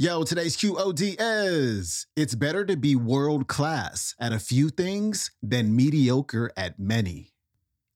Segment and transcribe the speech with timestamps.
[0.00, 5.74] Yo, today's QOD is it's better to be world class at a few things than
[5.74, 7.32] mediocre at many.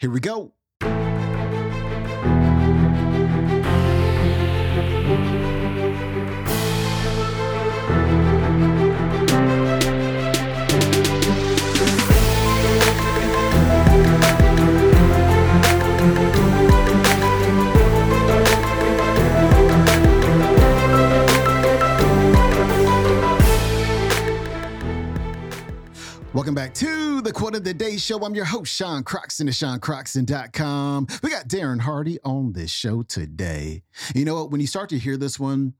[0.00, 0.54] Here we go.
[26.74, 28.18] To the Quote of the Day Show.
[28.24, 31.06] I'm your host, Sean Croxton of SeanCroxton.com.
[31.22, 33.84] We got Darren Hardy on this show today.
[34.12, 34.50] You know what?
[34.50, 35.74] When you start to hear this one,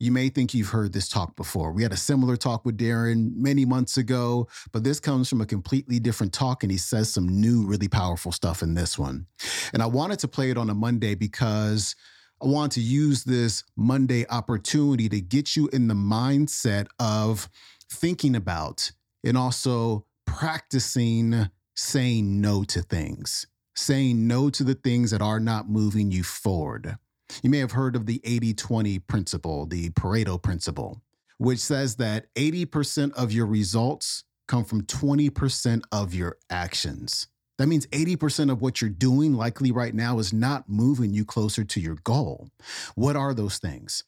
[0.00, 1.72] you may think you've heard this talk before.
[1.72, 5.46] We had a similar talk with Darren many months ago, but this comes from a
[5.46, 9.26] completely different talk, and he says some new, really powerful stuff in this one.
[9.74, 11.94] And I wanted to play it on a Monday because
[12.42, 17.50] I want to use this Monday opportunity to get you in the mindset of
[17.90, 18.90] thinking about
[19.24, 20.06] and also
[20.38, 26.22] practicing saying no to things, saying no to the things that are not moving you
[26.22, 26.96] forward.
[27.42, 31.02] You may have heard of the 80 20 principle, the Pareto principle,
[31.38, 37.26] which says that 80% of your results come from 20% of your actions.
[37.58, 41.64] That means 80% of what you're doing likely right now is not moving you closer
[41.64, 42.48] to your goal.
[42.94, 44.04] What are those things?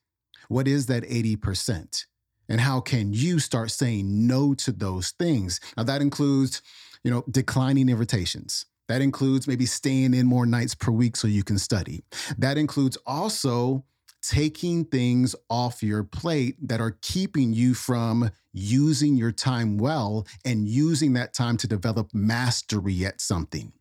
[0.46, 2.04] What is that 80%?
[2.50, 5.60] And how can you start saying no to those things?
[5.76, 6.60] Now that includes
[7.02, 8.66] you know declining invitations.
[8.88, 12.02] That includes maybe staying in more nights per week so you can study.
[12.36, 13.84] That includes also
[14.20, 20.68] taking things off your plate that are keeping you from using your time well and
[20.68, 23.72] using that time to develop mastery at something.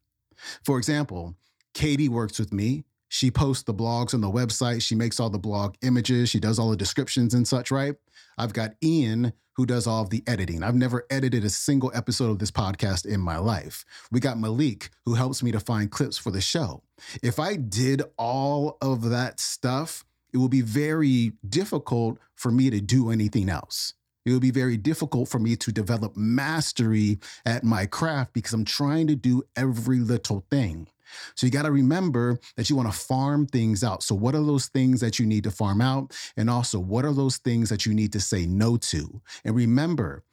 [0.63, 1.35] For example
[1.73, 4.81] katie works with me she posts the blogs on the website.
[4.81, 6.29] She makes all the blog images.
[6.29, 7.95] She does all the descriptions and such, right?
[8.37, 10.63] I've got Ian who does all of the editing.
[10.63, 13.83] I've never edited a single episode of this podcast in my life.
[14.09, 16.81] We got Malik who helps me to find clips for the show.
[17.21, 22.79] If I did all of that stuff, it would be very difficult for me to
[22.79, 23.95] do anything else.
[24.25, 28.65] It would be very difficult for me to develop mastery at my craft because I'm
[28.65, 30.87] trying to do every little thing.
[31.35, 34.03] So you got to remember that you want to farm things out.
[34.03, 36.15] So, what are those things that you need to farm out?
[36.37, 39.21] And also, what are those things that you need to say no to?
[39.43, 40.23] And remember,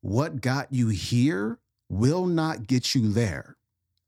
[0.00, 1.58] what got you here
[1.88, 3.56] will not get you there.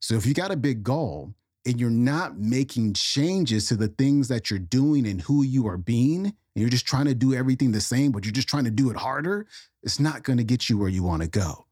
[0.01, 4.29] So, if you got a big goal and you're not making changes to the things
[4.29, 7.73] that you're doing and who you are being, and you're just trying to do everything
[7.73, 9.47] the same, but you're just trying to do it harder,
[9.83, 11.66] it's not going to get you where you want to go.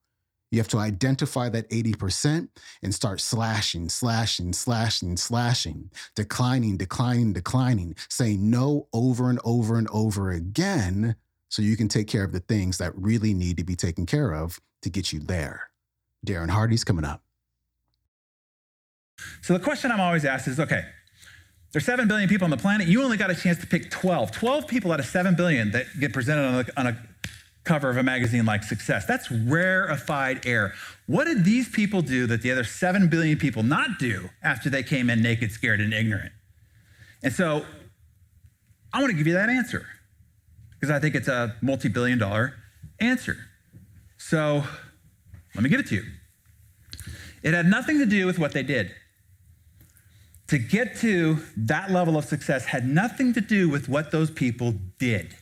[0.54, 2.48] You have to identify that 80%
[2.80, 9.88] and start slashing, slashing, slashing, slashing, declining, declining, declining, saying no over and over and
[9.92, 11.16] over again
[11.48, 14.32] so you can take care of the things that really need to be taken care
[14.32, 15.70] of to get you there.
[16.24, 17.24] Darren Hardy's coming up.
[19.42, 20.84] So the question I'm always asked is okay,
[21.72, 22.86] there's 7 billion people on the planet.
[22.86, 24.30] You only got a chance to pick 12.
[24.30, 26.98] 12 people out of 7 billion that get presented on a, on a
[27.64, 29.06] cover of a magazine like Success.
[29.06, 30.74] That's rarefied air.
[31.06, 34.82] What did these people do that the other 7 billion people not do after they
[34.82, 36.32] came in naked, scared, and ignorant?
[37.22, 37.64] And so
[38.92, 39.86] I want to give you that answer
[40.78, 42.54] because I think it's a multi billion dollar
[43.00, 43.36] answer.
[44.18, 44.62] So
[45.54, 46.04] let me give it to you.
[47.42, 48.90] It had nothing to do with what they did.
[50.48, 54.74] To get to that level of success had nothing to do with what those people
[54.98, 55.34] did.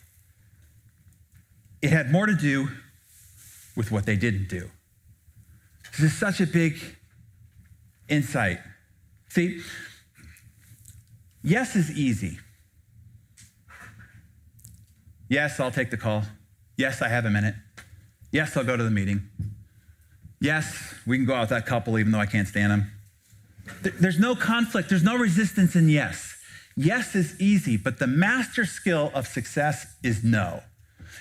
[1.83, 2.69] It had more to do
[3.77, 4.71] with what they didn't do.
[5.99, 6.79] This is such a big
[8.09, 8.61] insight.
[9.29, 9.61] See,
[11.43, 12.39] yes is easy.
[15.29, 16.25] Yes, I'll take the call.
[16.77, 17.55] Yes, I have a minute.
[18.31, 19.23] Yes, I'll go to the meeting.
[20.41, 22.93] Yes, we can go out with that couple even though I can't stand them.
[23.83, 26.37] There's no conflict, there's no resistance in yes.
[26.77, 30.63] Yes is easy, but the master skill of success is no.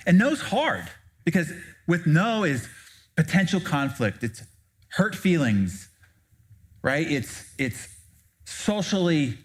[0.05, 0.85] And no's hard
[1.25, 1.51] because
[1.87, 2.67] with no is
[3.15, 4.43] potential conflict, it's
[4.89, 5.89] hurt feelings,
[6.81, 7.09] right?
[7.09, 7.87] It's, it's
[8.45, 9.37] socially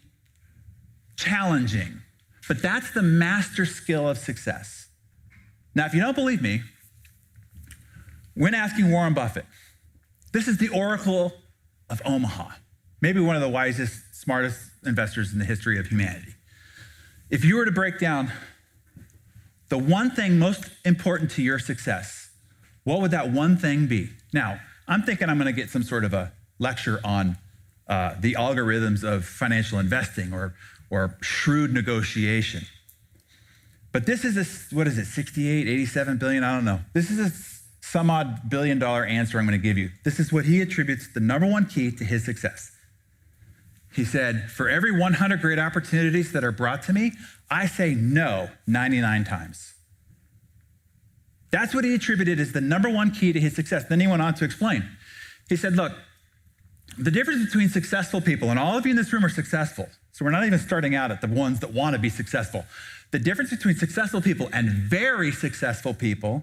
[1.16, 2.02] challenging.
[2.48, 4.88] But that's the master skill of success.
[5.74, 6.62] Now, if you don't believe me,
[8.34, 9.46] when asking Warren Buffett,
[10.32, 11.32] this is the oracle
[11.88, 12.48] of Omaha,
[13.00, 16.34] maybe one of the wisest, smartest investors in the history of humanity.
[17.30, 18.32] If you were to break down
[19.68, 22.30] the one thing most important to your success,
[22.84, 24.10] what would that one thing be?
[24.32, 27.36] Now, I'm thinking I'm going to get some sort of a lecture on
[27.88, 30.54] uh, the algorithms of financial investing or,
[30.90, 32.62] or shrewd negotiation.
[33.92, 36.44] But this is a, what is it, 68, 87 billion?
[36.44, 36.80] I don't know.
[36.92, 39.90] This is a some odd billion dollar answer I'm going to give you.
[40.04, 42.72] This is what he attributes the number one key to his success.
[43.96, 47.12] He said, For every 100 great opportunities that are brought to me,
[47.50, 49.72] I say no 99 times.
[51.50, 53.84] That's what he attributed as the number one key to his success.
[53.88, 54.86] Then he went on to explain.
[55.48, 55.92] He said, Look,
[56.98, 60.26] the difference between successful people, and all of you in this room are successful, so
[60.26, 62.66] we're not even starting out at the ones that want to be successful.
[63.12, 66.42] The difference between successful people and very successful people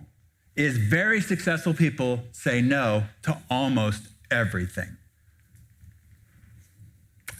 [0.56, 4.98] is very successful people say no to almost everything.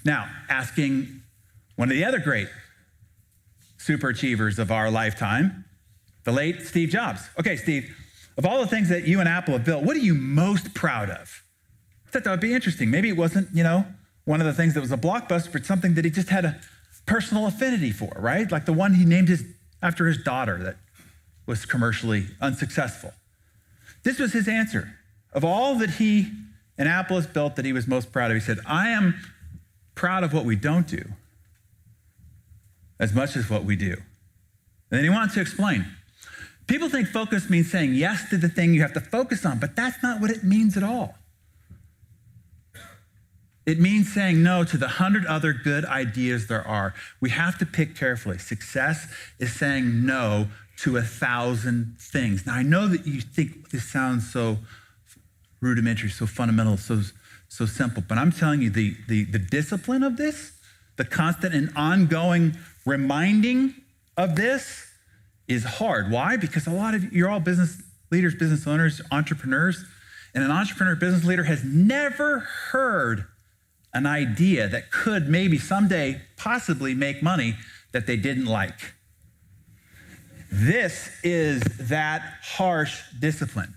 [0.06, 1.22] Now, asking
[1.76, 2.48] one of the other great
[3.78, 5.66] super achievers of our lifetime,
[6.24, 7.30] the late Steve Jobs.
[7.40, 7.96] Okay, Steve,
[8.38, 11.10] of all the things that you and Apple have built, what are you most proud
[11.10, 11.44] of?
[12.08, 12.90] I thought that would be interesting.
[12.90, 13.86] Maybe it wasn't, you know,
[14.26, 16.60] one of the things that was a blockbuster, but something that he just had a
[17.06, 18.50] personal affinity for, right?
[18.50, 19.44] Like the one he named his
[19.82, 20.78] after his daughter that
[21.46, 23.14] was commercially unsuccessful.
[24.04, 24.94] This was his answer.
[25.34, 26.32] Of all that he
[26.78, 29.16] and Apple has built that he was most proud of, he said, I am
[29.96, 31.04] proud of what we don't do
[33.00, 33.94] as much as what we do.
[33.94, 35.86] And then he wants to explain.
[36.68, 39.76] People think focus means saying yes to the thing you have to focus on, but
[39.76, 41.16] that's not what it means at all.
[43.66, 46.94] It means saying no to the hundred other good ideas there are.
[47.22, 48.38] We have to pick carefully.
[48.38, 49.08] Success
[49.40, 50.48] is saying no
[50.78, 52.46] to a thousand things.
[52.46, 54.58] Now, I know that you think this sounds so
[55.62, 57.02] rudimentary, so fundamental, so,
[57.54, 60.54] so simple, but I'm telling you, the, the, the discipline of this,
[60.96, 63.76] the constant and ongoing reminding
[64.18, 64.88] of this
[65.48, 66.10] is hard.
[66.10, 66.36] Why?
[66.36, 67.80] Because a lot of you're all business
[68.10, 69.86] leaders, business owners, entrepreneurs,
[70.34, 73.26] and an entrepreneur business leader has never heard
[73.94, 77.54] an idea that could maybe someday possibly make money
[77.92, 78.96] that they didn't like.
[80.52, 83.76] This is that harsh discipline.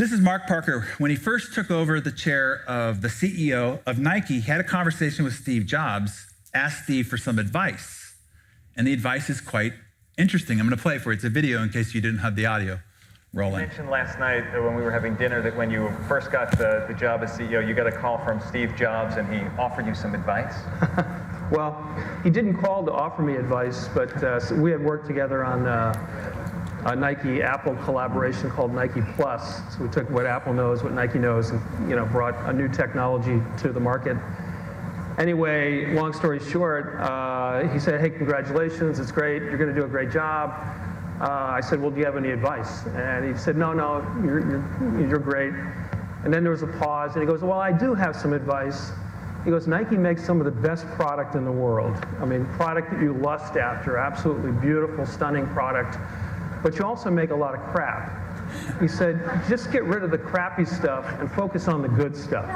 [0.00, 0.88] This is Mark Parker.
[0.96, 4.64] When he first took over the chair of the CEO of Nike, he had a
[4.64, 8.14] conversation with Steve Jobs, asked Steve for some advice.
[8.74, 9.74] And the advice is quite
[10.16, 10.58] interesting.
[10.58, 11.16] I'm going to play it for you.
[11.16, 12.80] It's a video in case you didn't have the audio
[13.34, 13.60] rolling.
[13.60, 16.86] You mentioned last night when we were having dinner that when you first got the,
[16.88, 19.94] the job as CEO, you got a call from Steve Jobs and he offered you
[19.94, 20.54] some advice.
[21.50, 21.84] Well,
[22.22, 25.66] he didn't call to offer me advice, but uh, so we had worked together on
[25.66, 26.39] uh,
[26.86, 29.58] a Nike Apple collaboration called Nike Plus.
[29.74, 32.68] So we took what Apple knows, what Nike knows, and you know brought a new
[32.68, 34.16] technology to the market.
[35.18, 38.98] Anyway, long story short, uh, he said, "Hey, congratulations!
[38.98, 39.42] It's great.
[39.42, 40.54] You're going to do a great job."
[41.20, 44.40] Uh, I said, "Well, do you have any advice?" And he said, "No, no, you're,
[44.40, 45.52] you're, you're great."
[46.24, 48.92] And then there was a pause, and he goes, "Well, I do have some advice."
[49.44, 51.96] He goes, Nike makes some of the best product in the world.
[52.20, 55.96] I mean, product that you lust after, absolutely beautiful, stunning product.
[56.62, 58.16] But you also make a lot of crap.
[58.80, 62.48] He said, just get rid of the crappy stuff and focus on the good stuff.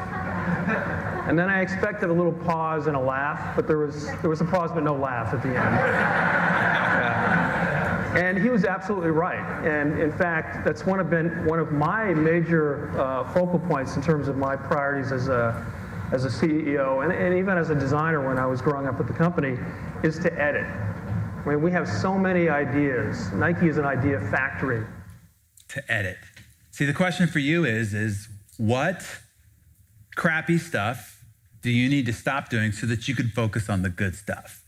[1.27, 4.41] And then I expected a little pause and a laugh, but there was, there was
[4.41, 6.75] a pause but no laugh at the end.
[8.15, 9.43] And he was absolutely right.
[9.67, 14.03] And in fact, that's one of, been, one of my major uh, focal points in
[14.03, 15.67] terms of my priorities as a,
[16.12, 19.09] as a CEO and, and even as a designer when I was growing up at
[19.09, 19.59] the company
[20.05, 20.67] is to edit.
[21.44, 23.31] I mean, we have so many ideas.
[23.32, 24.87] Nike is an idea factory.
[25.69, 26.16] To edit.
[26.71, 29.04] See, the question for you is, is what
[30.16, 31.23] crappy stuff
[31.61, 34.62] do you need to stop doing so that you can focus on the good stuff?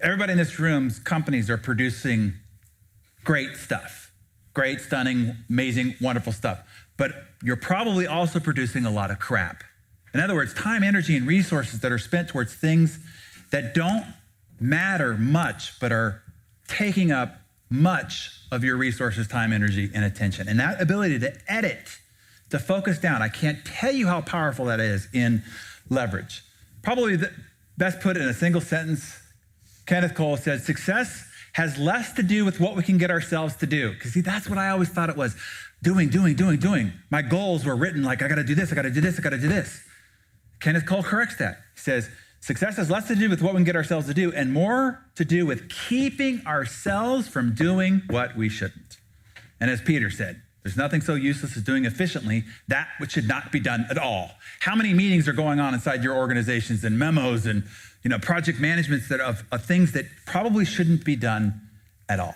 [0.00, 2.34] Everybody in this room's companies are producing
[3.24, 4.12] great stuff,
[4.54, 6.60] great, stunning, amazing, wonderful stuff.
[6.96, 7.12] But
[7.44, 9.62] you're probably also producing a lot of crap.
[10.14, 12.98] In other words, time, energy, and resources that are spent towards things
[13.50, 14.04] that don't
[14.60, 16.22] matter much, but are
[16.68, 20.48] taking up much of your resources, time, energy, and attention.
[20.48, 21.98] And that ability to edit,
[22.50, 25.42] to focus down, I can't tell you how powerful that is in
[25.90, 26.42] leverage.
[26.82, 27.30] Probably the
[27.76, 29.20] best put in a single sentence,
[29.86, 33.66] Kenneth Cole said, success has less to do with what we can get ourselves to
[33.66, 33.92] do.
[33.92, 35.34] Because see, that's what I always thought it was.
[35.82, 36.92] Doing, doing, doing, doing.
[37.10, 39.38] My goals were written like, I gotta do this, I gotta do this, I gotta
[39.38, 39.80] do this.
[40.60, 41.58] Kenneth Cole corrects that.
[41.74, 42.08] He says,
[42.48, 45.04] Success has less to do with what we can get ourselves to do and more
[45.16, 48.96] to do with keeping ourselves from doing what we shouldn't.
[49.60, 53.52] And as Peter said, there's nothing so useless as doing efficiently that which should not
[53.52, 54.30] be done at all.
[54.60, 57.64] How many meetings are going on inside your organizations and memos and
[58.02, 61.60] you know project managements that of, of things that probably shouldn't be done
[62.08, 62.34] at all?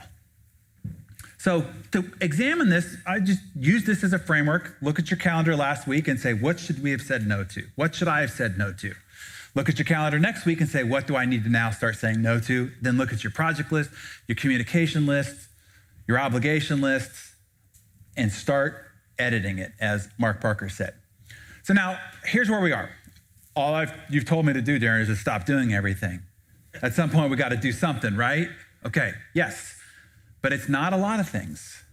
[1.38, 4.76] So to examine this, I just use this as a framework.
[4.83, 7.66] Look at your calendar last week and say, what should we have said no to?
[7.76, 8.92] What should I have said no to?
[9.54, 11.97] Look at your calendar next week and say, what do I need to now start
[11.97, 12.71] saying no to?
[12.80, 13.90] Then look at your project list,
[14.26, 15.49] your communication list,
[16.09, 17.35] your obligation lists,
[18.16, 18.87] and start
[19.18, 20.94] editing it, as Mark Parker said.
[21.64, 22.90] So now, here's where we are.
[23.54, 26.23] All I've, you've told me to do, Darren, is to stop doing everything.
[26.80, 28.49] At some point, we got to do something, right?
[28.87, 29.76] Okay, yes.
[30.40, 31.85] But it's not a lot of things.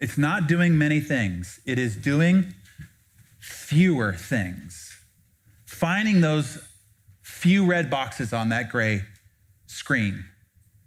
[0.00, 1.60] It's not doing many things.
[1.66, 2.54] It is doing
[3.38, 4.98] fewer things.
[5.66, 6.58] Finding those
[7.22, 9.02] few red boxes on that gray
[9.66, 10.24] screen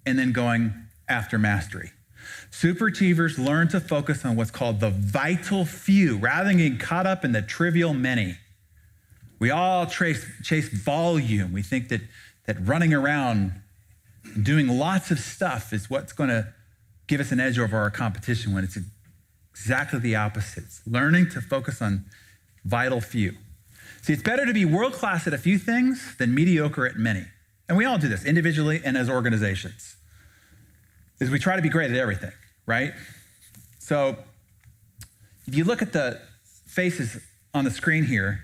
[0.05, 0.73] and then going
[1.07, 1.91] after mastery.
[2.51, 7.23] Superachievers learn to focus on what's called the vital few rather than getting caught up
[7.25, 8.37] in the trivial many.
[9.39, 11.51] We all trace, chase volume.
[11.51, 12.01] We think that,
[12.45, 13.61] that running around
[14.41, 16.53] doing lots of stuff is what's going to
[17.07, 18.77] give us an edge over our competition when it's
[19.51, 20.63] exactly the opposite.
[20.63, 22.05] It's learning to focus on
[22.63, 23.35] vital few.
[24.05, 27.25] See, it's better to be world class at a few things than mediocre at many.
[27.67, 29.95] And we all do this individually and as organizations.
[31.19, 32.31] Is we try to be great at everything,
[32.67, 32.93] right?
[33.79, 34.15] So
[35.47, 36.21] if you look at the
[36.67, 37.19] faces
[37.55, 38.41] on the screen here,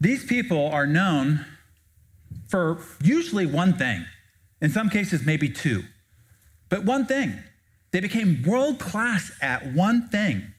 [0.00, 1.46] these people are known
[2.48, 4.04] for usually one thing.
[4.60, 5.84] In some cases, maybe two.
[6.68, 7.44] But one thing.
[7.92, 10.52] They became world class at one thing.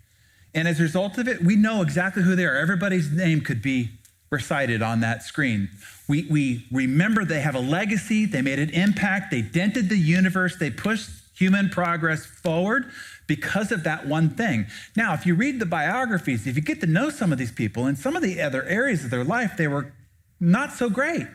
[0.53, 2.55] And as a result of it, we know exactly who they are.
[2.55, 3.91] Everybody's name could be
[4.29, 5.69] recited on that screen.
[6.07, 10.57] We, we remember they have a legacy, they made an impact, they dented the universe,
[10.57, 12.91] they pushed human progress forward
[13.27, 14.65] because of that one thing.
[14.95, 17.85] Now, if you read the biographies, if you get to know some of these people,
[17.87, 19.93] in some of the other areas of their life, they were
[20.39, 21.27] not so great.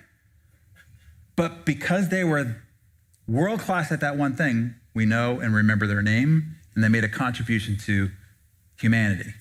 [1.37, 2.63] But because they were
[3.29, 7.05] world class at that one thing, we know and remember their name, and they made
[7.05, 8.11] a contribution to
[8.79, 9.35] humanity.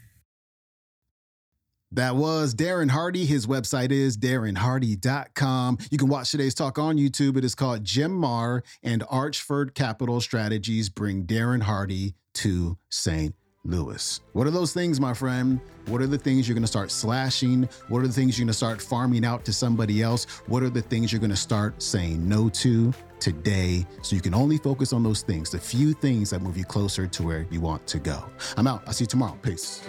[1.93, 3.25] That was Darren Hardy.
[3.25, 5.77] His website is darrenhardy.com.
[5.91, 7.36] You can watch today's talk on YouTube.
[7.36, 13.36] It is called Jim Maher and Archford Capital Strategies Bring Darren Hardy to St.
[13.65, 14.21] Louis.
[14.31, 15.60] What are those things, my friend?
[15.88, 17.67] What are the things you're going to start slashing?
[17.89, 20.25] What are the things you're going to start farming out to somebody else?
[20.48, 24.33] What are the things you're going to start saying no to today so you can
[24.33, 27.60] only focus on those things, the few things that move you closer to where you
[27.60, 28.24] want to go?
[28.55, 28.81] I'm out.
[28.88, 29.38] I'll see you tomorrow.
[29.41, 29.81] Peace.